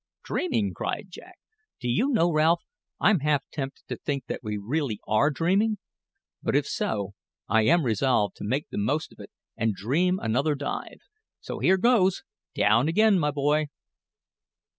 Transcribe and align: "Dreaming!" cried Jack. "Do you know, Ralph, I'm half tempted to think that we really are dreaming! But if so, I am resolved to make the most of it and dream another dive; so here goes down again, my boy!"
"Dreaming!" 0.23 0.73
cried 0.73 1.11
Jack. 1.11 1.37
"Do 1.79 1.87
you 1.87 2.09
know, 2.09 2.31
Ralph, 2.33 2.63
I'm 2.99 3.19
half 3.19 3.43
tempted 3.51 3.83
to 3.87 3.97
think 3.97 4.25
that 4.25 4.39
we 4.41 4.57
really 4.57 4.99
are 5.07 5.29
dreaming! 5.29 5.77
But 6.41 6.55
if 6.55 6.65
so, 6.65 7.13
I 7.47 7.67
am 7.67 7.85
resolved 7.85 8.35
to 8.37 8.43
make 8.43 8.69
the 8.71 8.79
most 8.79 9.11
of 9.13 9.19
it 9.19 9.29
and 9.55 9.75
dream 9.75 10.17
another 10.17 10.55
dive; 10.55 11.01
so 11.39 11.59
here 11.59 11.77
goes 11.77 12.23
down 12.55 12.87
again, 12.87 13.19
my 13.19 13.29
boy!" 13.29 13.67